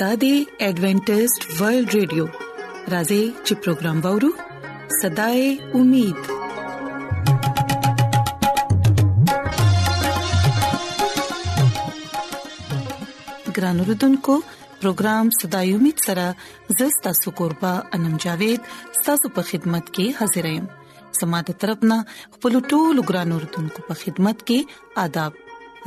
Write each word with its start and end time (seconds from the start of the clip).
دا 0.00 0.08
دی 0.22 0.30
ایڈونٹسٹ 0.64 1.42
ورلد 1.60 1.92
ریڈیو 1.94 2.24
راځي 2.92 3.18
چې 3.44 3.54
پروگرام 3.62 4.00
وورو 4.06 4.28
صداي 4.96 5.40
امید 5.78 6.30
ګران 13.56 13.82
اوردونکو 13.86 14.38
پروگرام 14.82 15.32
صداي 15.40 15.74
امید 15.80 16.06
سره 16.08 16.28
زستا 16.82 17.12
سوکوربا 17.22 17.74
انم 17.98 18.16
جاوید 18.26 18.70
ستاسو 19.00 19.32
په 19.40 19.46
خدمت 19.50 19.92
کې 19.98 20.10
حاضر 20.20 20.50
یم 20.52 20.70
سماده 21.24 21.58
طرفنا 21.66 21.98
خپل 22.36 22.60
ټولو 22.70 23.08
ګران 23.12 23.36
اوردونکو 23.38 23.88
په 23.90 24.02
خدمت 24.06 24.48
کې 24.52 25.04
آداب 25.08 25.44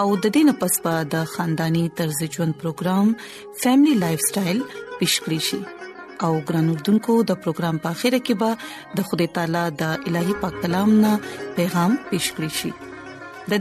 او 0.00 0.06
د 0.22 0.24
دې 0.34 0.42
نه 0.48 0.52
پس 0.60 0.74
پا 0.82 0.94
د 1.12 1.14
خاندانی 1.34 1.84
طرز 2.00 2.18
ژوند 2.36 2.52
پروګرام 2.62 3.06
فیملی 3.62 3.94
لایف 4.04 4.18
سټایل 4.28 4.58
پیشکری 4.98 5.38
شي 5.48 5.60
او 6.24 6.32
ګران 6.48 6.68
اردوونکو 6.72 7.16
د 7.30 7.32
پروګرام 7.42 7.76
په 7.84 7.88
اخیره 7.96 8.18
کې 8.28 8.34
به 8.42 8.50
د 9.00 9.02
خدای 9.10 9.28
تعالی 9.38 9.64
د 9.82 9.84
الهي 10.10 10.34
پاک 10.44 10.54
کلام 10.62 10.90
نه 11.06 11.12
پیغام 11.60 11.92
پیشکری 12.10 12.50
شي 12.60 12.70
د 12.78 12.80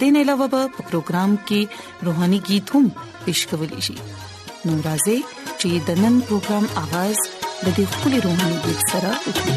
دې 0.01 0.09
نه 0.17 0.21
علاوه 0.27 0.45
په 0.55 0.61
پروګرام 0.91 1.31
کې 1.49 1.61
روهاني 2.09 2.39
गीत 2.51 2.67
هم 2.77 2.85
پیشکول 3.25 3.73
شي 3.89 3.95
نو 4.65 4.77
راځي 4.87 5.17
چې 5.59 5.69
د 5.89 5.99
نن 6.05 6.15
پروګرام 6.29 6.65
आवाज 6.85 7.17
د 7.65 7.67
دې 7.77 7.85
خولي 7.97 8.19
روهاني 8.29 8.57
गीत 8.69 8.81
سره 8.95 9.11
وکړي 9.27 9.55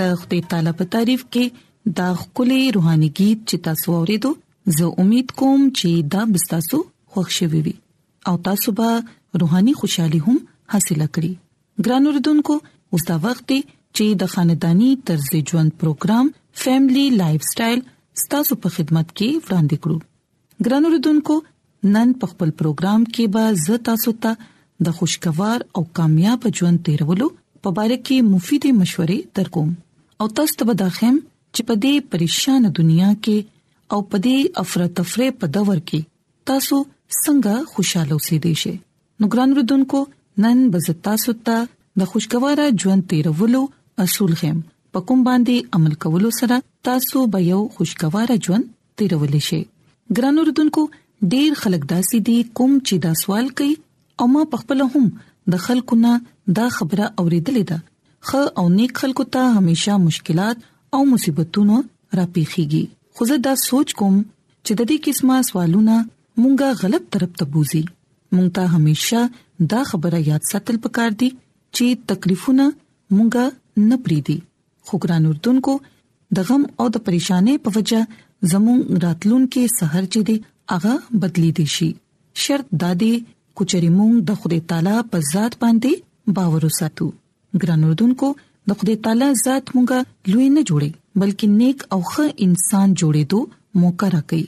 د 0.00 0.14
خدای 0.20 0.40
تعالی 0.52 0.72
په 0.80 0.84
تعریف 0.96 1.22
کې 1.36 1.44
دا 2.00 2.08
خولي 2.22 2.60
روحاني 2.76 3.08
गीत 3.20 3.38
چې 3.48 3.56
تاسو 3.68 3.88
اوریدو 4.00 4.30
زه 4.78 4.86
امید 5.04 5.32
کوم 5.42 5.62
چې 5.78 5.88
دا 6.16 6.22
بستاسو 6.36 6.76
خوښ 7.14 7.28
شوي 7.38 7.60
وي 7.68 7.74
او 8.32 8.34
تاسو 8.50 8.74
به 8.80 8.90
روحاني 9.42 9.72
خوشحالي 9.80 10.20
هم 10.28 10.38
حاصله 10.74 11.06
کړئ 11.14 11.32
ګران 11.88 12.06
اوردونکو 12.10 12.54
اوس 12.96 13.06
دا 13.10 13.18
وخت 13.26 13.44
دی 13.52 13.60
چې 13.96 14.18
د 14.22 14.32
خاندانی 14.34 14.90
طرز 15.10 15.28
ژوند 15.50 15.74
پروګرام 15.82 16.30
فیملی 16.64 17.04
لایف 17.22 17.46
سټایل 17.52 17.80
ستاسو 18.24 18.60
په 18.64 18.74
خدمت 18.76 19.12
کې 19.12 19.48
وړاندې 19.48 19.86
کړو 19.86 20.68
ګران 20.68 20.88
اوردونکو 20.90 21.38
نن 21.96 22.14
په 22.22 22.32
خپل 22.32 22.54
پروګرام 22.62 23.06
کې 23.14 23.36
به 23.36 23.60
زه 23.66 23.82
تاسو 23.90 24.14
ته 24.26 24.50
د 24.88 24.96
خوشگوار 25.00 25.64
او 25.78 25.84
کامیاب 26.00 26.46
ژوند 26.58 26.84
تیرولو 26.88 27.30
په 27.66 27.82
اړه 27.84 27.96
کې 28.06 28.16
مفیدې 28.32 28.70
مشورې 28.80 29.18
درکوم 29.38 29.68
او 30.24 30.30
تاسو 30.38 30.52
ته 30.62 30.68
بداخم 30.70 31.14
چې 31.54 31.60
په 31.68 31.74
دې 31.84 31.94
پریشان 32.14 32.62
دنیا 32.78 33.10
کې 33.26 33.38
او 33.96 34.00
په 34.14 34.22
دې 34.24 34.38
افرتفره 34.64 35.26
په 35.42 35.46
دور 35.56 35.78
کې 35.88 36.00
تاسو 36.52 36.76
څنګه 37.24 37.54
خوشاله 37.72 38.12
اوسئ 38.18 38.36
شئ 38.64 38.74
نو 39.22 39.30
ګران 39.36 39.50
رودونکو 39.60 39.98
نن 40.46 40.58
بزتا 40.74 41.14
ستا 41.24 41.58
د 41.98 42.00
خوشګوار 42.10 42.58
ژوند 42.84 43.02
تیرولو 43.12 43.62
اصول 44.06 44.32
هم 44.42 44.58
په 44.96 45.06
کوم 45.06 45.20
باندې 45.28 45.56
عمل 45.78 45.94
کولو 46.06 46.30
سره 46.40 46.56
تاسو 46.90 47.18
به 47.36 47.44
یو 47.52 47.60
خوشګوار 47.74 48.28
ژوند 48.48 48.66
تیرولې 48.98 49.40
شئ 49.50 49.62
ګران 50.20 50.36
رودونکو 50.50 50.82
ډیر 51.34 51.50
خلک 51.62 51.82
داسي 51.92 52.18
دي 52.30 52.38
کوم 52.60 52.72
چې 52.86 52.94
دا 53.04 53.12
سوال 53.26 53.46
کوي 53.60 53.74
او 54.22 54.26
ما 54.36 54.42
په 54.54 54.62
خپل 54.62 54.78
هم 54.94 55.06
د 55.50 55.56
خلکو 55.66 55.94
نه 56.04 56.12
دا 56.58 56.66
خبره 56.76 57.06
اوریدلې 57.22 57.64
ده 57.70 57.78
خ 58.26 58.30
او 58.62 58.64
نیک 58.76 58.92
خلکو 59.04 59.24
ته 59.36 59.42
هميشه 59.56 59.94
مشکلات 60.06 60.56
او 60.98 61.02
مصیبتونه 61.12 61.76
راپیخيږي 62.18 62.84
خو 63.14 63.28
زه 63.30 63.36
دا 63.46 63.52
سوچ 63.66 63.88
کوم 64.02 64.16
چې 64.64 64.72
د 64.78 64.82
دې 64.90 64.96
قسمه 65.06 65.36
سوالونه 65.50 65.96
مونږه 66.42 66.68
غلط 66.82 67.04
طرف 67.16 67.30
ته 67.40 67.44
بوزي 67.56 67.82
مونږ 68.34 68.48
ته 68.56 68.62
هميشه 68.76 69.20
دا 69.74 69.80
خبره 69.90 70.20
یاد 70.30 70.42
ساتل 70.52 70.76
پکار 70.86 71.10
دي 71.24 71.30
چې 71.76 71.86
تکلیفونه 72.12 72.66
مونږه 73.16 73.88
نه 73.90 73.96
پریدي 74.06 74.38
خو 74.88 75.00
ګران 75.06 75.24
اردوونکو 75.32 75.74
د 76.38 76.48
غم 76.50 76.62
او 76.82 76.86
د 76.96 77.06
پریشانې 77.08 77.66
په 77.66 77.78
وجه 77.78 78.50
زمون 78.54 78.80
راتلون 79.06 79.44
کې 79.52 79.78
سحر 79.80 80.08
چي 80.16 80.24
دي 80.32 80.36
هغه 80.74 80.94
بدلی 81.24 81.52
دي 81.58 81.66
شي 81.76 81.88
شرط 82.44 82.70
دادي 82.84 83.14
کوچري 83.60 83.88
مونږ 83.98 84.14
د 84.30 84.40
خدای 84.42 84.60
تعالی 84.72 84.94
په 85.12 85.18
ذات 85.32 85.52
باندې 85.64 85.92
باور 86.38 86.62
وساتو 86.68 87.06
ګران 87.62 87.80
اردوونکو 87.90 88.28
د 88.72 88.80
خدای 88.82 88.96
تعالی 89.06 89.28
ذات 89.44 89.64
مونږه 89.76 89.98
لوی 90.34 90.46
نه 90.56 90.62
جوړي 90.70 90.90
بلکې 91.20 91.46
نیک 91.60 91.78
او 91.94 92.00
ښه 92.10 92.24
انسان 92.46 92.86
جوړېدو 93.02 93.38
موقع 93.84 94.08
راکړي 94.16 94.44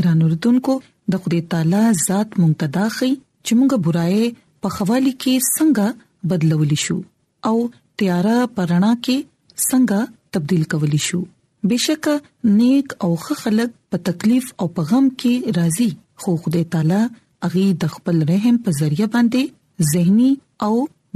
ګران 0.00 0.18
اردوونکو 0.28 0.74
د 1.14 1.24
خدای 1.24 1.42
تعالی 1.54 1.84
ذات 2.06 2.28
مونږ 2.40 2.52
ته 2.62 2.66
داخي 2.78 3.12
چې 3.44 3.52
مونږه 3.58 3.78
برایې 3.86 4.26
په 4.66 4.76
خوالي 4.76 5.12
کې 5.22 5.34
څنګه 5.56 5.86
بدلولې 6.28 6.78
شو 6.84 6.98
او 7.48 7.56
تیارا 8.02 8.36
پرانا 8.58 8.92
کې 9.04 9.16
څنګه 9.68 10.00
تبديل 10.36 10.64
کولې 10.72 11.00
شو 11.08 11.20
بشک 11.70 12.04
نیک 12.58 12.86
او 13.04 13.08
ښه 13.22 13.34
خلک 13.44 13.70
په 13.92 13.96
تکلیف 14.08 14.44
او 14.62 14.66
په 14.74 14.82
غم 14.90 15.06
کې 15.22 15.34
راضي 15.60 15.88
خو 16.24 16.30
خدای 16.44 16.62
تعالی 16.74 17.00
اغي 17.46 17.64
د 17.82 17.94
خپل 17.94 18.16
رحم 18.30 18.56
په 18.66 18.70
ذریعہ 18.80 19.06
باندې 19.16 19.88
زهني 19.94 20.28
او 20.66 20.72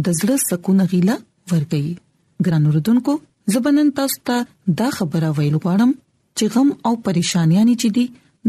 د 0.08 0.16
زړه 0.18 0.36
سکون 0.50 0.80
غيله 0.94 1.14
ورګي 1.52 2.46
ګران 2.48 2.66
وردونکو 2.70 3.14
زبنن 3.54 3.88
تاسو 4.00 4.20
ته 4.30 4.74
دا 4.80 4.90
خبره 4.98 5.30
ویل 5.38 5.56
غواړم 5.64 5.94
چې 6.38 6.52
غم 6.56 6.68
او 6.90 6.94
پریشانیاں 7.08 7.64
چې 7.82 7.88
دي 7.98 8.04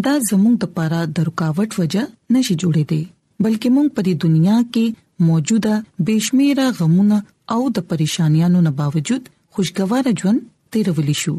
دا 0.07 0.13
زموږ 0.29 0.53
د 0.65 0.73
پاره 0.75 0.99
د 1.17 1.25
رکاوټ 1.29 1.71
وجہ 1.83 2.03
نشي 2.37 2.57
جوړې 2.61 2.83
دي 2.91 3.01
بلکې 3.43 3.69
موږ 3.75 3.87
په 3.95 4.01
دې 4.07 4.13
دنیا 4.25 4.57
کې 4.75 5.31
موجوده 5.31 5.79
بشمیره 6.11 6.67
غمونه 6.81 7.17
او 7.55 7.61
د 7.79 7.87
پریشانیاں 7.93 8.51
نه 8.57 8.75
باوجود 8.83 9.23
خوشګوار 9.53 10.03
ژوند 10.21 10.45
تیرولې 10.73 11.15
شو 11.23 11.35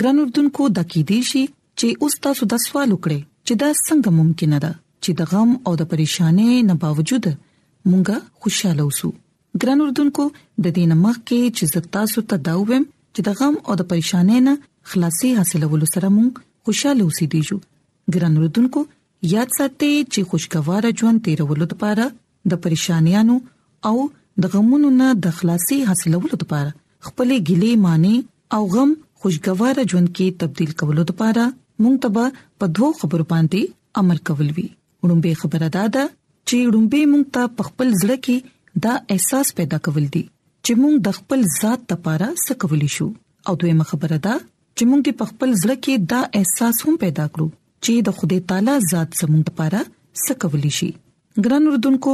ګران 0.00 0.22
اردوونکو 0.22 0.70
د 0.78 0.88
کې 0.94 1.12
دي 1.12 1.20
شي 1.32 1.44
چې 1.48 2.06
اوس 2.06 2.16
تاسو 2.26 2.48
د 2.54 2.64
سوال 2.68 2.88
وکړي 2.94 3.20
چې 3.46 3.54
دا 3.64 3.68
څنګه 3.86 4.10
ممکن 4.22 4.56
ده 4.64 4.72
چې 5.04 5.10
د 5.20 5.30
غم 5.32 5.50
او 5.68 5.72
د 5.80 5.88
پریشانې 5.92 6.50
نه 6.70 6.74
باوجود 6.84 7.24
مونږه 7.90 8.16
خوشاله 8.42 8.82
اوسو 8.86 9.08
ګران 9.62 9.78
اردوونکو 9.84 10.24
د 10.66 10.74
دین 10.78 10.92
مخ 11.04 11.16
کې 11.28 11.40
چې 11.56 11.64
زتا 11.72 12.02
سو 12.12 12.20
تداوم 12.32 12.82
چې 13.14 13.20
د 13.28 13.36
غم 13.40 13.54
او 13.66 13.72
د 13.80 13.88
پریشانې 13.90 14.38
نه 14.48 14.54
خلاصي 14.92 15.30
حاصلولو 15.38 15.86
سره 15.94 16.08
مونږ 16.16 16.30
خوشاله 16.66 17.02
اوسې 17.06 17.24
دیجو 17.32 17.58
ګران 18.16 18.32
اردوونکو 18.40 18.80
یاد 19.34 19.50
ساتئ 19.58 19.92
چې 20.12 20.20
خوشگوار 20.32 20.82
ژوند 21.00 21.18
تیرولو 21.28 21.64
لپاره 21.72 22.04
د 22.54 22.60
پریشانیانو 22.66 23.36
او 23.90 23.94
د 24.44 24.52
غمونو 24.54 24.88
نه 25.00 25.08
د 25.24 25.34
خلاصي 25.38 25.78
حاصلولو 25.88 26.28
لپاره 26.34 26.70
خپلې 27.06 27.36
ګلې 27.48 27.72
معنی 27.86 28.14
او 28.58 28.62
غم 28.76 28.90
خوشگوار 29.24 29.76
ژوند 29.90 30.08
کې 30.16 30.26
تبديل 30.44 30.70
کولو 30.82 31.02
لپاره 31.10 31.44
مونږ 31.82 31.94
تبه 32.06 32.24
په 32.62 32.74
دوو 32.78 32.88
خبرو 33.00 33.26
باندې 33.34 33.76
عمل 34.00 34.18
کول 34.28 34.48
وی 34.56 34.68
وړمبه 35.04 35.32
خبره 35.42 35.68
ده 35.76 36.04
چې 36.48 36.56
وړمبه 36.68 37.00
مونږ 37.10 37.24
ته 37.34 37.42
په 37.58 37.62
خپل 37.68 37.88
ځړ 38.00 38.10
کې 38.26 38.36
دا 38.86 38.94
احساس 39.14 39.46
پیدا 39.60 39.78
کول 39.86 40.06
دي 40.16 40.22
چې 40.64 40.72
مونږ 40.82 40.94
د 41.06 41.16
خپل 41.18 41.40
ذات 41.60 41.80
لپاره 41.94 42.28
څه 42.44 42.52
کولی 42.64 42.90
شو 42.96 43.06
او 43.50 43.56
دویمه 43.62 43.86
خبره 43.92 44.18
ده 44.26 44.34
چې 44.76 44.82
مونږ 44.90 45.02
په 45.22 45.30
خپل 45.30 45.50
ځړ 45.62 45.72
کې 45.84 45.94
دا 46.12 46.20
احساس 46.40 46.76
هم 46.86 46.94
پیدا 47.06 47.26
کړو 47.32 47.48
چې 47.84 47.92
د 48.10 48.20
خدای 48.20 48.40
تعالی 48.52 48.76
ذات 48.92 49.10
زموږ 49.22 49.42
لپاره 49.52 49.80
څه 50.24 50.32
کولی 50.44 50.72
شي 50.80 50.90
ګران 51.46 51.62
اردوونکو 51.72 52.12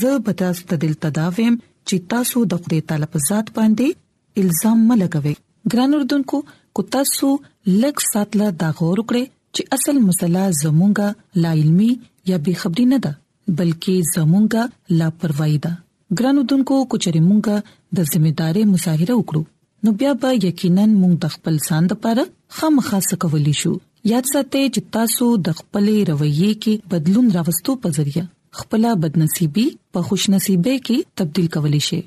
زه 0.00 0.10
به 0.28 0.32
تاسو 0.44 0.62
ته 0.72 0.76
دل 0.86 0.94
تداویم 1.04 1.54
چې 1.86 1.96
تاسو 2.14 2.44
د 2.54 2.64
خدای 2.64 2.80
تعالی 2.90 3.08
په 3.14 3.18
ذات 3.28 3.46
باندې 3.58 4.42
الزام 4.42 4.82
م 4.90 4.98
لګوي 5.02 5.34
ګران 5.74 5.96
اردوونکو 5.98 6.42
کو 6.78 6.86
تاسو 6.96 7.30
لږ 7.36 8.08
ساتله 8.14 8.50
دا 8.64 8.70
غور 8.80 9.02
وکړئ 9.02 9.24
چې 9.54 9.76
اصل 9.76 10.02
مسله 10.08 10.58
زمونږه 10.62 11.42
لا 11.44 11.52
علمي 11.62 11.90
یا 12.28 12.36
بې 12.46 12.52
خبري 12.62 12.84
نه 12.92 12.98
ده 13.04 13.12
بلکې 13.60 13.94
زمونږه 14.16 14.62
لاپروايي 15.00 15.56
ده 15.68 15.72
ګرانو 16.20 16.42
دونکو 16.52 16.74
کوچري 16.94 17.22
مونږه 17.28 17.56
د 17.98 18.10
ځمېدارې 18.12 18.62
مظاهره 18.74 19.14
وکړو 19.16 19.42
نو 19.86 19.90
بیا 20.00 20.12
به 20.24 20.28
یقینا 20.48 20.84
مونږ 21.00 21.14
د 21.24 21.32
خپل 21.36 21.54
ساند 21.68 21.86
لپاره 21.96 22.22
خامخا 22.58 22.98
سکولې 23.10 23.54
شو 23.60 23.72
یاد 24.12 24.24
ساتئ 24.32 24.64
چې 24.74 24.80
تاسو 24.96 25.26
د 25.48 25.56
خپلې 25.62 25.96
رویې 26.10 26.52
کې 26.62 26.74
بدلون 26.94 27.26
راوستو 27.38 27.72
په 27.86 27.98
ذریعہ 27.98 28.24
خپل 28.60 28.82
بدنصیبي 29.02 29.66
په 29.96 30.08
خوشنصیبه 30.10 30.74
کې 30.78 31.18
تبديل 31.20 31.48
کولی 31.56 31.80
شي 31.88 31.98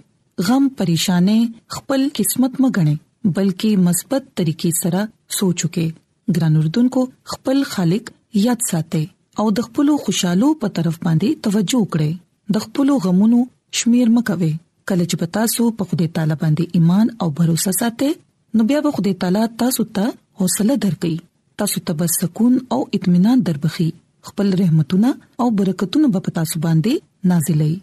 غم 0.47 0.63
پریشانې 0.79 1.75
خپل 1.75 2.01
قسمت 2.19 2.53
مګنې 2.63 3.33
بلکې 3.37 3.85
مثبت 3.87 4.31
طریقې 4.37 4.71
سره 4.83 5.07
سوچو 5.41 5.67
کې 5.75 6.39
ګران 6.39 6.57
اردن 6.61 6.89
کو 6.97 7.05
خپل 7.33 7.63
خالق 7.75 8.11
یاد 8.45 8.65
ساتئ 8.71 9.03
او 9.41 9.45
د 9.57 9.65
خپل 9.67 9.87
خوشحالو 10.05 10.49
په 10.63 10.67
طرف 10.77 10.95
باندې 11.05 11.29
توجه 11.45 11.81
کړئ 11.93 12.11
د 12.55 12.65
خپل 12.65 12.87
غمونو 13.03 13.39
شمیر 13.79 14.07
مکوي 14.17 14.51
کله 14.91 15.03
چې 15.09 15.15
تاسو 15.37 15.63
په 15.77 15.83
خدای 15.91 16.09
تعالی 16.17 16.35
باندې 16.41 16.63
ایمان 16.79 17.07
او 17.25 17.29
باور 17.37 17.59
ساتئ 17.65 18.11
نو 18.59 18.65
بیا 18.71 18.79
به 18.87 18.91
خدای 18.97 19.13
تعالی 19.23 19.43
تاسو 19.63 19.83
ته 19.97 20.05
حوصله 20.41 20.73
درکړي 20.83 21.15
تاسو 21.61 21.77
ته 21.89 21.97
بس 22.01 22.13
سکون 22.23 22.53
او 22.77 22.79
اطمینان 22.97 23.37
دربخي 23.47 23.85
خپل 24.29 24.47
رحمتونه 24.61 25.09
او 25.45 25.47
برکتونه 25.61 26.07
په 26.17 26.33
تاسو 26.37 26.55
باندې 26.65 27.31
نازلې 27.31 27.73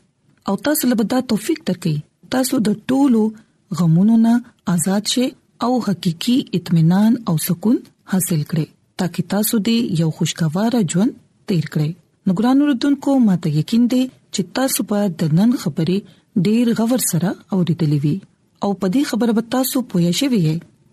او 0.52 0.62
تاسو 0.69 0.82
له 0.91 0.97
بده 1.00 1.19
توفیق 1.32 1.61
درکړي 1.70 2.37
تاسو 2.37 2.61
د 2.69 2.76
ټولو 2.93 3.25
غمونو 3.81 4.20
نه 4.29 4.35
آزاد 4.76 5.11
شئ 5.14 5.26
او 5.67 5.73
حقيقي 5.88 6.37
اطمینان 6.61 7.19
او 7.32 7.35
سکون 7.47 7.82
حاصل 8.14 8.41
کړئ 8.50 8.67
تاکي 9.02 9.26
تاسو 9.37 9.61
دې 9.70 10.00
یو 10.02 10.11
خوشگوار 10.20 10.79
ژوند 10.94 11.19
تیر 11.48 11.66
کړئ 11.72 11.90
نو 12.26 12.32
ګرانو 12.40 12.62
ردوونکو 12.70 13.12
ماته 13.28 13.48
یقین 13.58 13.82
دی 13.92 14.00
چې 14.34 14.40
تاسو 14.58 14.81
په 14.90 14.98
د 15.22 15.37
نن 15.38 15.50
خبرې 15.62 15.98
ډیر 16.48 16.64
غور 16.81 17.02
سره 17.10 17.28
اوریدلې 17.54 17.98
وي 18.04 18.16
او 18.64 18.70
په 18.82 18.87
دې 18.96 19.02
خبره 19.12 19.32
به 19.38 19.44
تاسو 19.56 19.76
پوه 19.94 20.12
شئ 20.22 20.34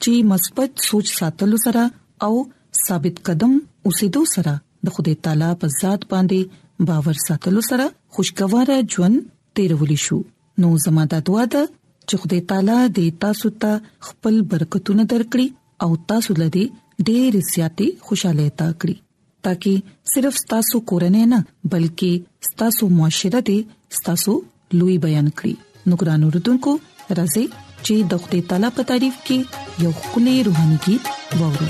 چې 0.04 0.12
مثبت 0.32 0.72
سوچ 0.88 1.06
ساتلو 1.20 1.58
سره 1.66 1.84
او 2.26 2.34
ثابت 2.86 3.16
قدم 3.30 3.54
اوسېدو 3.88 4.22
سره 4.36 4.54
د 4.90 4.96
خدای 4.98 5.16
تعالی 5.28 5.48
په 5.64 5.68
ذات 5.82 6.02
باندې 6.14 6.40
باور 6.90 7.18
ساتلو 7.28 7.62
سره 7.70 7.86
خوشګوار 8.14 8.70
ژوند 8.98 9.18
تیرولې 9.56 10.00
شو 10.06 10.20
نو 10.62 10.70
زموږه 10.86 11.20
دعا 11.32 11.44
ده 11.56 11.64
چې 12.08 12.16
خدای 12.26 12.42
تعالی 12.54 12.78
دې 12.96 13.06
تاسو 13.26 13.54
ته 13.62 13.72
خپل 14.12 14.36
برکتونه 14.54 15.04
درکړي 15.14 15.48
او 15.88 16.00
تاسو 16.14 16.32
لدی 16.44 16.66
ډېر 17.08 17.32
زیاتې 17.54 17.88
خوشاله 18.10 18.48
تا 18.64 18.68
کړی 18.82 18.96
ترڅو 19.46 19.72
صرف 20.14 20.36
تاسو 20.52 20.78
کورنۍ 20.92 21.24
نه 21.34 21.40
بلکې 21.72 22.12
تاسو 22.64 22.84
معاشره 23.00 23.42
ته 23.50 23.58
تاسو 24.10 24.32
لوی 24.78 24.96
بیان 25.08 25.28
کړئ 25.42 25.54
نو 25.90 25.94
ګرانو 26.02 26.28
رتونکو 26.38 26.72
راځي 27.18 27.46
چې 27.86 27.96
د 28.14 28.24
خپل 28.24 28.40
تعالی 28.54 28.70
په 28.80 28.90
تعریف 28.94 29.16
کې 29.28 29.38
یو 29.84 29.92
خولي 30.06 30.36
روحاني 30.50 30.78
کې 30.88 30.96
ووري 31.44 31.70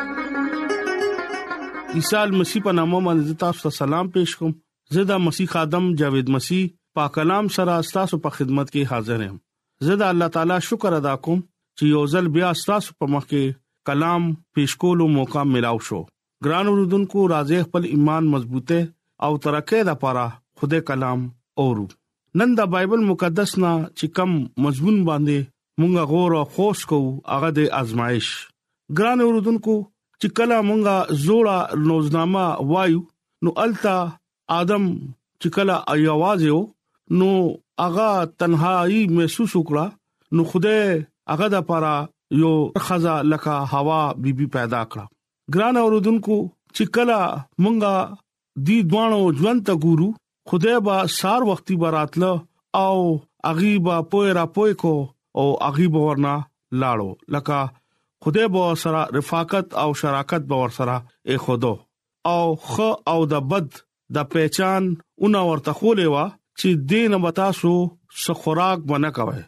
عیسی 1.99 2.17
مسیح 2.39 2.61
په 2.65 2.71
نامه 2.75 2.99
باندې 3.05 3.39
تاسو 3.39 3.61
ته 3.63 3.77
سلام 3.77 4.09
پېښ 4.11 4.35
کوم 4.41 4.51
زه 4.97 5.01
د 5.07 5.17
مسیح 5.23 5.47
خادم 5.53 5.87
جاوید 6.01 6.29
مسیح 6.35 6.61
پاک 6.99 7.11
کلام 7.17 7.49
سره 7.55 7.73
تاسو 7.95 8.19
په 8.27 8.35
خدمت 8.35 8.69
کې 8.69 8.91
حاضر 8.91 9.23
یم 9.25 9.33
زه 9.87 9.97
د 10.03 10.07
الله 10.15 10.31
تعالی 10.37 10.59
شکر 10.69 10.95
ادا 10.99 11.15
کوم 11.27 11.41
چې 11.41 11.95
یو 11.95 12.05
ځل 12.13 12.29
بیا 12.37 12.51
تاسو 12.69 12.95
په 13.01 13.11
مخ 13.15 13.27
کې 13.31 13.59
کلام 13.91 14.29
پېښ 14.29 14.79
کولو 14.85 15.09
موقع 15.17 15.43
ملاو 15.51 15.81
شو 15.89 16.01
ګران 16.47 16.71
اوردونکو 16.75 17.27
راځي 17.33 17.67
خپل 17.69 17.89
ایمان 17.93 18.31
مضبوطه 18.37 18.79
او 19.29 19.43
ترقه 19.47 19.83
لپاره 19.93 20.25
خوده 20.61 20.81
کلام 20.91 21.27
اورو 21.65 21.85
نن 22.43 22.57
دا 22.61 22.69
بایبل 22.77 23.05
مقدس 23.13 23.57
نا 23.65 23.75
چې 23.89 24.17
کم 24.21 24.39
مضمون 24.67 25.03
باندې 25.11 25.55
مونږه 25.83 26.11
غور 26.13 26.39
او 26.41 26.47
خوش 26.57 26.85
کو 26.93 27.01
هغه 27.35 27.55
د 27.61 27.73
آزمائش 27.85 28.35
ګران 29.01 29.29
اوردونکو 29.29 29.81
چې 30.21 30.27
کله 30.37 30.57
مونږه 30.69 30.95
زوړه 31.23 31.59
نوزنامه 31.87 32.45
وایو 32.71 32.99
نو 33.43 33.49
التا 33.65 33.95
ادم 34.59 34.83
چې 35.41 35.47
کله 35.55 35.75
ایواز 35.93 36.39
یو 36.49 36.59
نو 37.19 37.29
اغا 37.85 38.09
تنهایی 38.39 39.01
محسوس 39.15 39.51
وکړه 39.55 39.85
نو 40.35 40.41
خوده 40.51 40.77
اغا 41.33 41.47
د 41.55 41.65
پاره 41.69 41.93
یو 42.41 42.51
خزا 42.85 43.15
لکه 43.31 43.55
هوا 43.73 44.01
بیبي 44.25 44.47
پیدا 44.57 44.81
کړه 44.91 45.05
ګران 45.53 45.75
اوردونکو 45.83 46.37
چې 46.75 46.83
کله 46.95 47.17
مونږه 47.63 47.95
دی 48.69 48.77
دوانو 48.91 49.19
ژوند 49.39 49.59
ته 49.67 49.73
ګورو 49.85 50.09
خوده 50.49 50.73
با 50.89 50.95
سار 51.17 51.41
وختي 51.49 51.75
براتله 51.83 52.31
او 52.83 52.95
اغي 53.49 53.73
با 53.85 53.95
پوي 54.11 54.31
را 54.37 54.45
پوي 54.55 54.73
کو 54.81 54.95
او 55.39 55.45
اغي 55.69 55.87
بورنا 55.93 56.33
لاړو 56.81 57.09
لکه 57.35 57.57
خدای 58.23 58.47
به 58.47 58.75
سره 58.77 59.07
رفاقت 59.13 59.77
او 59.77 59.93
شراکت 59.93 60.41
به 60.41 60.55
ور 60.55 60.69
سره 60.69 61.01
اخدو 61.25 61.79
او 62.25 62.55
خ 62.55 62.79
او 63.07 63.25
د 63.25 63.33
بد 63.49 63.69
د 64.15 64.27
پہچان 64.31 64.83
اونہ 65.21 65.41
ورته 65.49 65.71
خولې 65.79 66.07
وا 66.13 66.25
چې 66.59 66.69
دین 66.91 67.15
متاسو 67.25 67.71
سخوراک 68.23 68.79
بنا 68.91 69.09
کوي 69.17 69.41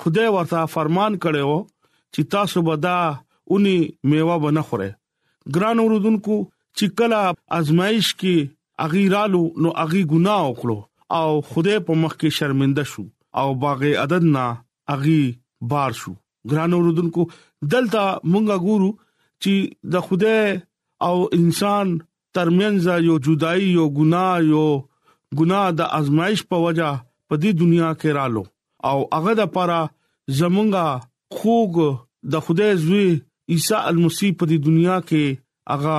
خدای 0.00 0.28
ورته 0.36 0.60
فرمان 0.74 1.12
کړو 1.24 1.56
چې 2.12 2.20
تاسو 2.34 2.58
به 2.68 2.74
دا 2.84 2.96
اونې 3.50 3.76
میوه 4.12 4.36
بنه 4.44 4.62
خوره 4.68 4.90
ګران 5.56 5.78
اوردونکو 5.84 6.36
چې 6.76 6.84
کله 7.00 7.20
ازمایش 7.58 8.08
کې 8.20 8.36
اغیرالو 8.86 9.42
نو 9.64 9.68
اغي 9.86 10.02
ګناه 10.12 10.42
وکړو 10.50 10.78
او 11.18 11.28
خدای 11.50 11.78
په 11.88 11.92
مخ 12.04 12.12
کې 12.20 12.28
شرمنده 12.40 12.84
شو 12.94 13.04
او 13.42 13.48
باغ 13.64 13.80
عدد 14.06 14.24
نه 14.34 14.46
اغي 14.96 15.20
بار 15.74 15.90
شو 16.02 16.12
ګران 16.52 16.70
اوردونکو 16.80 17.22
دلته 17.72 18.04
مونږه 18.32 18.56
ګورو 18.68 18.90
چې 19.42 19.54
د 19.96 20.08
خدای 20.08 20.58
او 21.06 21.14
انسان 21.40 21.86
ترمنځ 22.38 22.84
یو 23.06 23.16
جدای 23.28 23.60
یو 23.76 23.86
ګناه 23.98 24.34
یو 24.52 24.66
ګناه 25.38 25.66
د 25.80 25.94
ازمایش 26.00 26.40
په 26.52 26.56
وجه 26.66 26.90
په 27.32 27.38
دې 27.42 27.50
دنیا 27.62 27.90
کې 28.00 28.10
رالو 28.16 28.42
او 28.88 28.98
هغه 29.16 29.32
د 29.40 29.46
پاره 29.56 29.80
زمونږه 30.38 30.86
خوګ 31.36 31.74
د 32.32 32.42
خدای 32.48 32.72
زوی 32.84 33.06
عیسی 33.52 33.76
المسیح 33.90 34.30
په 34.40 34.44
دې 34.50 34.58
دنیا 34.66 34.96
کې 35.08 35.24
هغه 35.72 35.96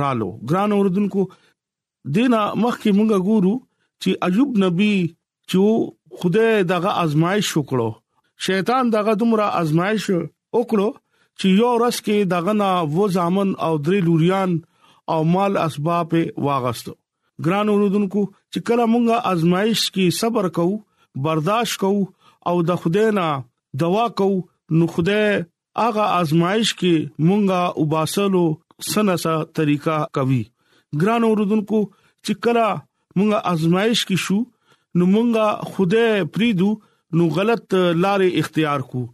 رالو 0.00 0.28
ګران 0.50 0.70
اوردونکو 0.76 1.22
دینا 2.16 2.42
مخکې 2.64 2.88
مونږه 2.96 3.18
ګورو 3.28 3.54
چې 4.02 4.10
ایوب 4.26 4.50
نبی 4.64 4.92
چې 5.50 5.60
خدای 6.20 6.52
دغه 6.72 6.90
آزمائش 7.04 7.48
وکړو 7.56 7.88
شیطان 8.46 8.84
دغه 8.96 9.12
دومره 9.22 9.44
آزمائش 9.62 10.04
وکړو 10.12 10.88
چې 11.38 11.46
یو 11.62 11.72
رس 11.84 11.98
کې 12.06 12.18
دغه 12.34 12.52
نه 12.60 12.70
و 12.96 13.08
ځامن 13.16 13.48
او 13.66 13.72
درې 13.86 13.98
لوريان 14.08 14.50
او 15.14 15.18
مال 15.34 15.60
اسباب 15.66 16.16
واغستو 16.50 16.94
ګران 17.46 17.66
اوردونکو 17.72 18.22
چې 18.56 18.64
کله 18.68 18.84
مونږه 18.90 19.16
آزمائش 19.28 19.80
کې 19.94 20.14
صبر 20.18 20.46
کوو 20.58 20.76
برداشت 21.24 21.78
کوو 21.80 22.04
او 22.52 22.60
د 22.68 22.76
خدای 22.84 23.10
نه 23.18 23.24
دوا 23.82 24.04
کوو 24.20 24.38
نو 24.78 24.86
خدای 24.92 25.26
هغه 25.40 26.06
آزمائش 26.20 26.70
کې 26.82 27.26
مونږه 27.26 27.82
وباسلو 27.82 28.44
سنسا 28.92 29.34
طریقہ 29.58 29.98
کوي 30.20 30.40
ګران 31.04 31.26
اوردونکو 31.30 31.82
چې 31.90 32.40
کله 32.48 32.64
مونږه 32.78 33.42
آزمائش 33.52 34.06
کې 34.12 34.24
شو 34.26 34.38
نو 35.02 35.10
مونږه 35.16 35.68
خدای 35.76 36.24
پریدو 36.38 36.70
نو 37.20 37.28
غلط 37.40 37.70
لارې 37.76 38.40
اختیار 38.44 38.88
کو 38.94 39.04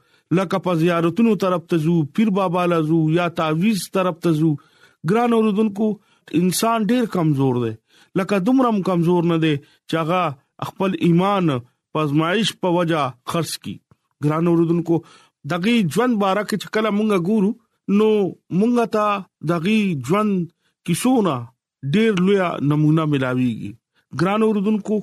لکه 0.40 0.64
په 0.68 0.80
زیارتونو 0.84 1.34
طرف 1.48 1.66
ته 1.72 1.82
زو 1.88 1.98
پیر 2.18 2.34
بابا 2.40 2.66
لزو 2.76 3.02
یا 3.18 3.28
تعویز 3.42 3.90
طرف 3.98 4.22
ته 4.26 4.40
زو 4.42 4.54
ګران 5.12 5.36
اوردونکو 5.40 5.90
انسان 6.44 6.92
ډیر 6.92 7.14
کمزور 7.18 7.64
دی 7.66 7.74
لکه 8.18 8.36
دومره 8.46 8.70
کمزور 8.88 9.22
نه 9.30 9.36
دي 9.44 9.52
چې 9.88 9.96
هغه 10.02 10.22
خپل 10.70 10.90
ایمان 11.08 11.46
پزمایش 11.96 12.48
په 12.62 12.68
وجا 12.78 13.04
خرڅ 13.30 13.52
کی 13.66 13.74
ګران 14.24 14.46
اوردونکو 14.52 14.98
دغه 15.52 15.74
ژوند 15.96 16.18
بارک 16.24 16.50
چې 16.62 16.66
کله 16.78 16.88
مونږه 16.96 17.28
ګورو 17.28 17.50
نو 17.98 18.08
مونږه 18.58 18.84
تا 18.96 19.06
دغه 19.52 19.76
ژوند 20.08 20.34
کیسونه 20.88 21.36
ډیر 21.94 22.20
لوی 22.26 22.42
نمونه 22.72 23.06
ملاويږي 23.12 23.70
ګران 24.24 24.42
اوردونکو 24.48 24.98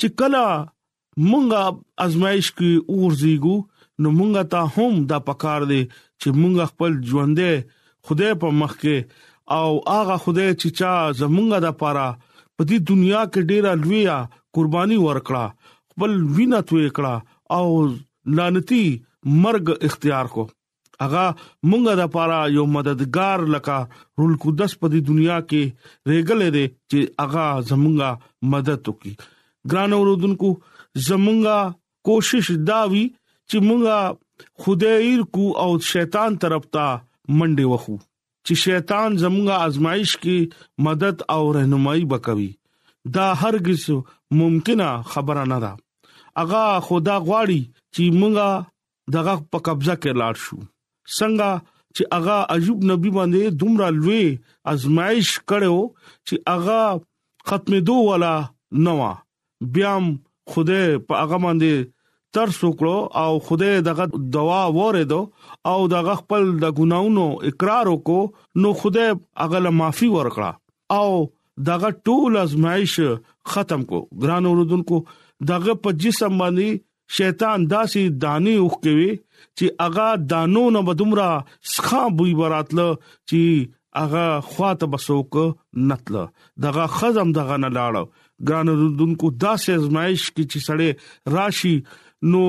چې 0.00 0.08
کله 0.22 0.44
مونږه 1.28 1.62
ازمایش 2.06 2.50
کې 2.58 2.70
اورځيګو 2.92 3.54
نو 4.02 4.10
مونږه 4.18 4.42
ته 4.52 4.60
هم 4.74 4.94
دا 5.12 5.18
پکار 5.28 5.62
دي 5.70 5.82
چې 6.20 6.28
مونږ 6.40 6.56
خپل 6.72 6.90
ژوندې 7.10 7.50
خدای 8.06 8.32
په 8.42 8.48
مخ 8.60 8.76
کې 8.82 8.96
او 9.58 9.70
هغه 9.94 10.16
خدای 10.24 10.50
چې 10.60 10.68
چا 10.78 10.92
زمونږه 11.20 11.58
د 11.66 11.68
پاره 11.80 12.06
په 12.56 12.62
دې 12.68 12.76
دنیا 12.90 13.22
کې 13.32 13.40
ډیره 13.50 13.70
لوی 13.82 14.04
قرباني 14.54 14.98
ورکړه 15.02 15.44
خپل 15.92 16.10
وینا 16.36 16.60
توې 16.68 16.88
کړه 16.96 17.14
او 17.56 17.64
لعنتی 18.36 18.84
مرګ 19.44 19.66
اختیار 19.88 20.26
کو 20.34 20.42
اغه 21.06 21.24
مونږه 21.70 21.94
د 22.00 22.04
پاره 22.14 22.38
یو 22.56 22.64
مددگار 22.78 23.38
لکه 23.54 23.76
رول 24.18 24.34
قدس 24.44 24.72
په 24.80 24.86
دې 24.92 25.00
دنیا 25.10 25.38
کې 25.50 25.62
رېګلې 26.10 26.48
دي 26.56 26.64
چې 26.90 26.98
اغه 27.24 27.46
زمونږه 27.70 28.10
مدد 28.52 28.80
وکړي 28.90 29.12
ګران 29.72 29.92
اوردونکو 29.92 30.50
زمونږه 31.06 31.58
کوشش 32.08 32.46
دا 32.70 32.80
وی 32.92 33.04
چې 33.50 33.56
مونږه 33.68 33.98
خدای 34.62 35.10
کو 35.34 35.44
او 35.62 35.70
شیطان 35.92 36.32
طرف 36.42 36.64
ته 36.74 36.84
منډه 37.38 37.66
وخو 37.72 37.96
چې 38.46 38.52
شیطان 38.64 39.10
زمونږه 39.24 39.54
آزمائش 39.66 40.12
کې 40.22 40.36
مدد 40.86 41.16
او 41.34 41.42
رهنمایي 41.56 42.04
وکوي 42.12 42.50
دا 43.16 43.26
هرگز 43.42 43.84
ممکنه 44.40 44.88
خبره 45.12 45.44
نه 45.52 45.58
ده 45.64 45.72
اغه 46.42 46.64
خدا 46.88 47.16
غواړي 47.26 47.62
چې 47.94 48.02
مونږه 48.20 48.48
دغه 49.14 49.34
په 49.52 49.58
قبضه 49.66 49.94
کې 50.02 50.12
لاړ 50.20 50.34
شو 50.44 50.58
څنګه 51.16 51.50
چې 51.96 52.02
اغه 52.18 52.36
عجوب 52.54 52.78
نبی 52.90 53.10
باندې 53.18 53.42
دومره 53.62 53.86
لوی 54.00 54.24
آزمائش 54.72 55.30
کړو 55.50 55.78
چې 56.26 56.34
اغه 56.56 56.82
ختمېدو 57.46 57.96
والا 58.10 58.34
نو 58.84 58.96
بیا 59.74 59.94
خوده 60.52 60.80
په 61.06 61.14
هغه 61.22 61.38
باندې 61.44 61.72
تر 62.36 62.48
سوکړو 62.60 62.98
او 63.22 63.32
خوده 63.46 63.70
دغه 63.88 64.04
دوا 64.36 64.60
وریدو 64.78 65.20
او 65.70 65.78
دغه 65.96 66.14
خپل 66.20 66.42
د 66.64 66.74
ګناونو 66.80 67.26
اقرار 67.50 67.90
وکړو 67.92 68.62
نو 68.64 68.68
خوده 68.80 69.06
هغه 69.44 69.58
له 69.66 69.70
معافي 69.80 70.10
ورکړه 70.12 71.00
او 71.00 71.10
دغه 71.70 71.90
ټول 72.08 72.38
ازمایش 72.44 72.94
ختم 73.54 73.80
کو 73.90 73.98
ګران 74.24 74.46
اوردونکو 74.50 75.00
دغه 75.52 75.74
په 75.86 75.98
جسم 76.04 76.36
باندې 76.42 76.86
شیطان 77.18 77.62
داسي 77.74 78.04
دانی 78.24 78.54
وکوي 78.64 79.10
چې 79.18 79.76
اغا 79.88 80.08
دانو 80.34 80.64
نه 80.76 80.82
بدومره 80.90 81.28
ښخا 81.50 82.02
بوې 82.16 82.34
براتله 82.42 82.88
چې 83.04 83.70
اغا 84.02 84.26
خواته 84.50 84.86
بسوک 84.96 85.36
نتله 85.92 86.24
دغه 86.66 86.84
خزم 87.00 87.32
دغه 87.40 87.56
نه 87.66 87.70
لاړو 87.78 88.04
غانرودونکو 88.48 89.30
داسې 89.44 89.72
ازمایش 89.80 90.22
کې 90.36 90.44
چې 90.52 90.58
سړې 90.68 90.90
راشي 91.36 91.74
نو 92.32 92.44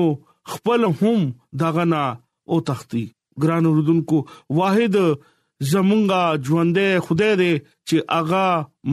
خپل 0.52 0.86
هم 1.00 1.26
دغه 1.64 1.84
نه 1.92 2.02
او 2.50 2.60
تختی 2.70 3.04
غانرودونکو 3.46 4.22
واحد 4.60 4.96
زمونږه 5.02 6.22
ژوندې 6.46 6.88
خدای 7.08 7.32
دې 7.40 7.52
چې 7.88 8.12
اغا 8.20 8.46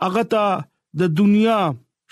هغه 0.04 0.24
ته 0.34 0.44
د 1.00 1.02
دنیا 1.20 1.60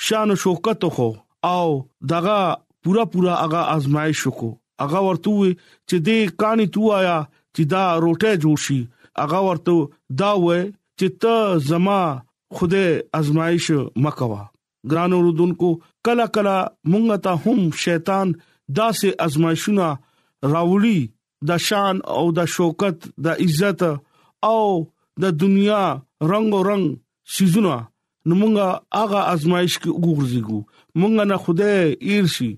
شان 0.05 0.29
او 0.33 0.37
شوکت 0.43 0.81
خو 0.95 1.09
او 1.55 1.67
دغه 2.11 2.39
پورا 2.83 3.03
پورا 3.13 3.33
هغه 3.43 3.61
آزمائش 3.75 4.21
کو 4.39 4.49
هغه 4.83 4.99
ورته 5.07 5.35
چې 5.89 5.97
دې 6.07 6.19
کہانی 6.39 6.67
تو 6.75 6.81
آیا 6.99 7.17
چې 7.55 7.63
دا 7.73 7.83
روټه 8.03 8.31
جوشي 8.43 8.79
هغه 9.23 9.39
ورته 9.47 9.77
دا 10.21 10.31
و 10.43 10.47
چې 10.99 11.07
ته 11.21 11.35
زما 11.71 11.99
خوده 12.55 12.85
آزمائش 13.19 13.65
مکوا 14.05 14.41
ګرانو 14.91 15.17
رودونکو 15.25 15.69
کلا 16.05 16.25
کلا 16.37 16.57
مونږ 16.91 17.07
ته 17.27 17.31
هم 17.43 17.59
شیطان 17.83 18.27
داسې 18.77 19.09
آزمائشونه 19.25 19.87
راولي 20.55 20.99
د 21.51 21.63
شان 21.67 21.95
او 22.17 22.23
د 22.39 22.51
شوکت 22.55 22.97
د 23.27 23.41
عزت 23.45 23.81
او 24.51 24.59
د 25.23 25.39
دنیا 25.45 25.81
رنگ 26.33 26.49
او 26.57 26.61
رنگ 26.71 26.85
سيزونه 27.35 27.75
نو 28.27 28.33
مونږه 28.41 28.67
هغه 29.01 29.19
آزمائش 29.33 29.73
کې 29.81 29.89
وګورځيګو 29.95 30.59
مونږه 30.99 31.23
نه 31.31 31.37
خوده 31.43 31.71
ایرشي 32.09 32.51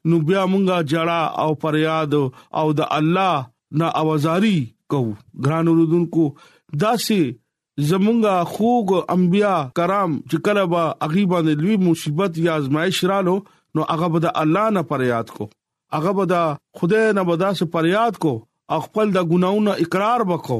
نو 0.09 0.19
بیا 0.29 0.43
مونږه 0.53 0.87
جړه 0.91 1.19
او 1.43 1.59
فریاد 1.65 2.15
او 2.61 2.65
د 2.81 2.91
الله 2.97 3.83
نه 3.83 3.89
اوازاری 4.01 4.57
کو 4.93 5.01
ګران 5.47 5.71
اوردونکو 5.73 6.25
داسې 6.33 7.85
زمونږه 7.91 8.51
خوګ 8.55 9.17
انبیا 9.17 9.53
کرام 9.81 10.15
چې 10.31 10.45
کله 10.47 10.65
با 10.75 10.85
غیبه 11.15 11.41
نه 11.49 11.57
لوی 11.63 11.77
مصیبت 11.87 12.41
یا 12.47 12.57
ازمایش 12.63 13.01
رالو 13.13 13.37
نو 13.77 13.87
هغه 13.93 14.11
به 14.15 14.23
د 14.27 14.37
الله 14.43 14.75
نه 14.79 14.85
فریاد 14.93 15.33
کو 15.39 15.49
هغه 15.97 16.13
به 16.21 16.29
د 16.33 16.45
خدای 16.81 17.03
نه 17.19 17.25
به 17.31 17.39
داسې 17.43 17.73
فریاد 17.75 18.19
کو 18.25 18.35
خپل 18.77 19.07
د 19.13 19.17
ګناونو 19.31 19.71
اقرار 19.85 20.19
وکاو 20.31 20.59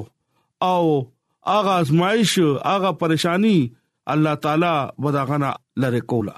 او 0.70 0.84
اغه 1.58 1.74
ازمایش 1.82 2.34
اغه 2.76 2.92
پریشانی 3.02 3.58
الله 4.14 4.34
تعالی 4.46 4.74
وداغنا 5.06 5.52
لره 5.84 6.02
کولا 6.14 6.38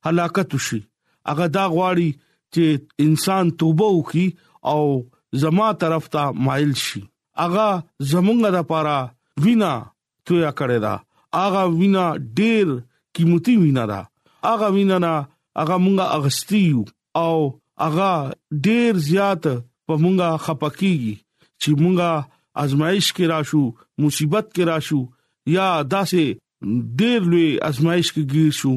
هلاکت 0.06 0.50
وشي 0.56 0.80
هغه 1.28 1.46
دا 1.56 1.64
غواړي 1.74 2.10
چې 2.54 2.64
انسان 3.04 3.44
توبه 3.58 3.88
وکي 3.96 4.26
او 4.70 4.82
زما 5.42 5.68
طرف 5.80 6.04
ته 6.14 6.22
مایل 6.46 6.72
شي 6.86 7.02
هغه 7.44 7.68
زمونږه 8.10 8.50
د 8.56 8.58
پاره 8.70 8.98
وینا 9.42 9.72
تویا 10.26 10.50
کړی 10.58 10.78
دا 10.86 10.94
هغه 11.44 11.62
وینا 11.78 12.04
ډیر 12.38 12.66
قیمتي 13.14 13.54
وینا 13.62 13.84
دا 13.92 14.00
هغه 14.48 14.66
وینا 14.76 14.98
نه 15.06 15.14
هغه 15.60 15.76
مونږه 15.84 16.06
اغستیو 16.16 16.80
او 17.24 17.36
هغه 17.84 18.12
ډیر 18.66 18.92
زیات 19.08 19.42
په 19.86 19.94
مونږه 20.02 20.28
خپکیږي 20.46 21.14
چې 21.62 21.70
مونږه 21.82 22.10
ازمایش 22.62 23.12
کې 23.16 23.26
راشو 23.32 23.60
مصیبت 24.04 24.50
کې 24.52 24.64
راشو 24.70 25.00
یا 25.56 25.66
داسې 25.94 26.78
ډېر 27.00 27.28
لوی 27.32 27.48
ازمایش 27.68 28.08
کې 28.14 28.24
گیر 28.32 28.54
شو 28.60 28.72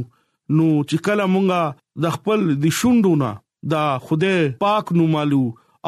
نو 0.58 0.66
چې 0.90 1.06
کله 1.08 1.26
مونږه 1.36 2.04
د 2.06 2.16
خپل 2.18 2.44
د 2.66 2.76
شوندونه 2.82 3.30
د 3.74 3.88
خوده 4.10 4.36
پاک 4.66 4.92
نو 5.00 5.08
مالو 5.16 5.42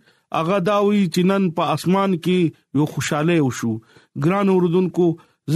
اغا 0.42 0.58
داوی 0.70 1.00
چې 1.06 1.30
نن 1.32 1.48
په 1.58 1.78
اسمان 1.78 2.14
کې 2.14 2.80
یو 2.80 2.86
خوشاله 2.94 3.40
وشو 3.48 3.72
ګران 4.26 4.54
اوردونکو 4.54 5.08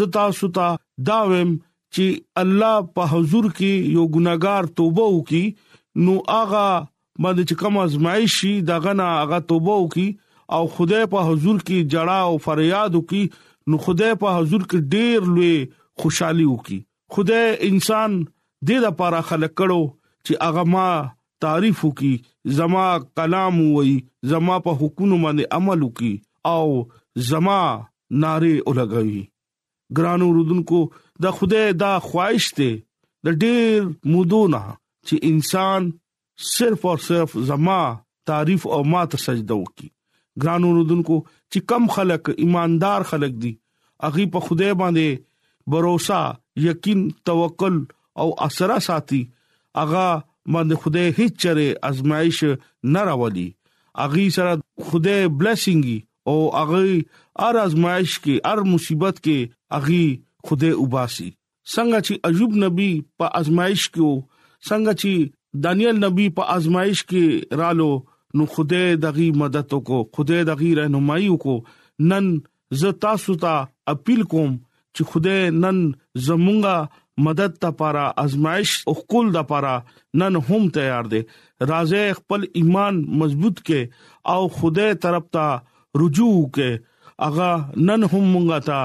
زتا 0.02 0.26
ستا 0.40 0.66
داویم 1.10 1.54
چې 1.58 2.44
الله 2.44 2.86
په 2.98 3.12
حضور 3.16 3.48
کې 3.50 3.94
یو 3.98 4.08
ګناګار 4.16 4.76
توبه 4.80 5.10
وکي 5.16 5.44
نو 6.02 6.12
هغه 6.28 6.66
باندې 7.22 7.42
چې 7.48 7.54
کوم 7.60 7.76
ازمایش 7.82 8.32
شي 8.40 8.52
دغه 8.70 8.92
نه 9.00 9.06
هغه 9.20 9.38
توبه 9.50 9.74
وکي 9.82 10.06
او 10.56 10.62
خدای 10.78 11.04
په 11.12 11.20
حضور 11.28 11.58
کې 11.66 11.88
جړه 11.92 12.18
او 12.30 12.34
فریاد 12.46 12.92
وکي 13.00 13.22
نو 13.72 13.76
خدای 13.84 14.12
په 14.24 14.28
حضور 14.38 14.62
کې 14.70 14.78
ډیر 14.96 15.18
لوی 15.36 15.52
خوشحالي 16.04 16.46
وکي 16.50 16.78
خدای 17.18 17.46
انسان 17.70 18.10
دې 18.66 18.76
د 18.86 18.96
پاره 19.02 19.20
خلق 19.30 19.52
کړو 19.60 19.82
چې 20.26 20.34
هغه 20.46 20.62
ما 20.74 20.88
تعریف 21.46 21.84
وکي 21.84 22.14
زما 22.60 22.84
کلام 23.20 23.60
وای 23.74 23.92
زما 24.34 24.54
په 24.68 24.72
حکومت 24.82 25.22
باندې 25.24 25.44
عمل 25.58 25.80
وکي 25.88 26.14
او 26.54 26.66
زما 27.32 27.60
ناره 28.24 28.54
ولګوي 28.70 29.24
ګرانو 29.98 30.28
رودونکو 30.36 30.80
د 31.26 31.36
خدای 31.40 31.66
دا 31.84 31.90
خواهش 32.08 32.50
ته 32.60 32.72
د 33.26 33.38
ډیر 33.44 33.88
مودونه 34.12 34.62
چې 35.08 35.16
انسان 35.30 35.88
صرف 36.52 36.84
او 36.90 36.96
صرف 37.08 37.36
زما 37.50 37.78
تعریف 38.30 38.66
او 38.76 38.80
مات 38.92 39.16
سجده 39.24 39.58
وکي 39.62 39.88
ګرانو 40.42 40.70
رودونکو 40.76 41.18
چې 41.52 41.64
کم 41.72 41.86
خلک 41.96 42.30
ایماندار 42.46 43.06
خلک 43.10 43.34
دي 43.42 43.52
اغي 44.08 44.24
په 44.36 44.46
خدای 44.48 44.72
باندې 44.82 45.26
باور 45.74 46.62
یقین 46.68 47.04
توکل 47.30 47.76
او 48.22 48.26
اسره 48.46 48.78
ساتي 48.86 49.20
اغا 49.82 50.06
باندې 50.16 50.82
خدای 50.84 51.12
هیڅ 51.12 51.46
چره 51.46 51.76
ازمایش 51.92 52.42
نه 52.96 53.04
راولي 53.10 53.46
اغي 54.08 54.26
سره 54.38 54.90
خدای 54.90 55.28
بلسینګي 55.38 55.98
او 56.32 56.36
اغي 56.64 56.98
ار 57.48 57.58
ازمایش 57.64 58.18
کې 58.18 58.52
ار 58.52 58.64
مصیبت 58.74 59.22
کې 59.24 59.80
اغي 59.80 60.02
خدای 60.50 60.76
وباسي 60.82 61.30
څنګه 61.32 62.06
چې 62.06 62.30
ایوب 62.30 62.58
نبی 62.66 62.90
په 63.22 63.34
ازمایش 63.42 63.86
کې 63.96 64.33
څنګه 64.68 64.92
چې 65.00 65.12
دانیل 65.66 65.96
نبی 66.04 66.26
په 66.40 66.56
آزمائش 66.56 67.00
کې 67.12 67.24
رالو 67.60 67.90
نو 68.38 68.44
خدای 68.56 68.84
دغه 69.04 69.26
مدد 69.42 69.66
وکړو 69.70 69.98
خدای 70.18 70.42
دغه 70.50 70.68
رهنمایي 70.80 71.28
وکړو 71.32 71.56
نن 72.12 72.24
ز 72.82 72.94
تاسو 73.06 73.36
ته 73.42 73.54
اپیل 73.94 74.22
کوم 74.34 74.52
چې 74.94 75.02
خدای 75.12 75.42
نن 75.64 75.78
زمونږه 76.28 77.02
مدد 77.26 77.58
ته 77.64 77.76
پاره 77.80 78.04
آزمائش 78.22 78.70
او 78.92 78.94
خپل 79.00 79.28
د 79.36 79.46
پاره 79.50 79.74
نن 80.22 80.40
هم 80.48 80.64
تیار 80.78 81.10
دي 81.12 81.20
راځه 81.70 82.18
خپل 82.20 82.48
ایمان 82.62 83.00
مضبوط 83.22 83.62
کې 83.68 84.36
او 84.36 84.48
خدای 84.60 84.98
طرف 85.06 85.28
ته 85.38 85.46
رجوع 86.04 86.34
کې 86.58 87.22
اغا 87.28 87.52
نن 87.88 88.10
هم 88.12 88.24
مونږه 88.30 88.64
ته 88.70 88.82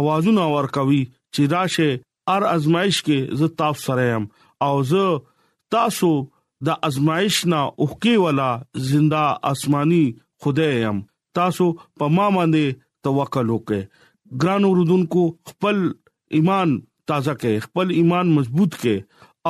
आवाजونه 0.00 0.44
ور 0.54 0.66
کوي 0.78 1.02
چې 1.08 1.52
راشه 1.56 2.02
ار 2.36 2.46
ازمائش 2.50 2.98
کې 3.08 3.40
ز 3.42 3.56
تاسو 3.62 3.82
سره 3.88 4.06
يم 4.12 4.28
او 4.62 4.76
زه 4.92 5.06
تاسو 5.74 6.10
د 6.66 6.68
ازمایښ 6.88 7.36
نه 7.52 7.60
اوکي 7.82 8.14
ولا 8.24 8.50
زنده 8.88 9.24
آسماني 9.52 10.04
خدای 10.42 10.72
يم 10.84 10.98
تاسو 11.38 11.64
په 11.98 12.06
ما 12.16 12.26
باندې 12.36 12.64
توکل 13.06 13.48
وکړئ 13.50 13.82
ګران 14.42 14.62
اوردونکو 14.66 15.22
خپل 15.50 15.76
ایمان 16.36 16.68
تازه 17.10 17.32
کړئ 17.40 17.56
خپل 17.66 17.86
ایمان 18.00 18.26
مضبوط 18.36 18.72
کړئ 18.82 18.98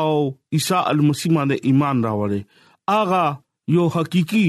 او 0.03 0.11
عیسی 0.55 0.81
المسیح 0.93 1.31
باندې 1.37 1.57
ایمان 1.69 1.97
راوړئ 2.07 2.40
اغا 2.99 3.27
یو 3.77 3.87
حقيقي 3.97 4.49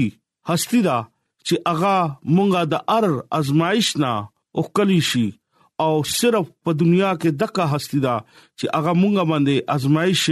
هستی 0.50 0.80
دا 0.86 0.98
چې 1.46 1.54
اغا 1.72 1.96
مونږه 2.34 2.62
د 2.72 2.74
ار 2.96 3.04
ازمایښ 3.40 3.88
نه 4.04 4.12
اوکلی 4.60 5.00
شي 5.10 5.26
او 5.84 6.02
صرف 6.16 6.46
په 6.64 6.72
دنیا 6.82 7.10
کې 7.20 7.30
دغه 7.42 7.64
هستی 7.74 7.98
دا 8.06 8.14
چې 8.58 8.66
هغه 8.76 8.92
مونږ 9.00 9.14
باندې 9.30 9.54
آزمائش 9.74 10.22